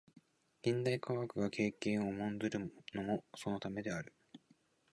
[0.63, 4.11] 近代科学が経験を重んずるのもそのためである。